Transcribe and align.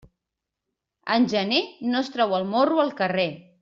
En 1.17 1.29
gener, 1.35 1.61
no 1.93 2.03
es 2.05 2.13
trau 2.19 2.37
el 2.43 2.53
morro 2.57 2.85
al 2.87 2.95
carrer. 3.05 3.33